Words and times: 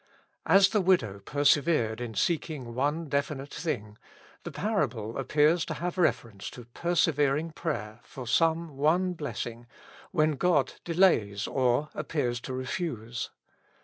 As 0.47 0.69
the 0.69 0.81
widow 0.81 1.19
persevered 1.23 2.01
in 2.01 2.15
seeking 2.15 2.73
one 2.73 3.07
definite 3.07 3.53
thing, 3.53 3.99
the 4.41 4.49
parable 4.51 5.15
appears 5.15 5.63
to 5.65 5.75
have 5.75 5.95
reference 5.95 6.49
to 6.49 6.65
persevering 6.65 7.51
prayer 7.51 7.99
for 8.01 8.25
some 8.25 8.77
one 8.77 9.13
blessing, 9.13 9.67
when 10.09 10.37
God 10.37 10.73
delays 10.83 11.45
or 11.45 11.89
appears 11.93 12.39
to 12.41 12.53
refuse. 12.53 13.29